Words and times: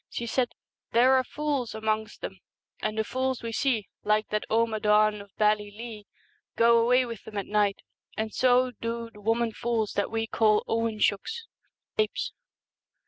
She 0.09 0.25
said, 0.25 0.49
1 0.49 0.49
There 0.99 1.13
are 1.13 1.23
fools 1.23 1.75
amongst 1.75 2.21
them, 2.21 2.39
and 2.81 2.97
the 2.97 3.03
fools 3.03 3.43
we 3.43 3.51
see, 3.51 3.87
like 4.03 4.29
that 4.29 4.47
Amadan 4.49 5.21
of 5.21 5.29
Bally 5.37 5.69
lee, 5.69 6.07
go 6.55 6.79
away 6.79 7.05
with 7.05 7.23
them 7.23 7.37
at 7.37 7.45
night, 7.45 7.83
and 8.17 8.33
so 8.33 8.71
do 8.71 9.11
the 9.11 9.21
woman 9.21 9.51
fools 9.51 9.93
that 9.93 10.09
we 10.09 10.25
call 10.25 10.63
Oinseachs 10.67 11.45
(apes).' 11.99 12.33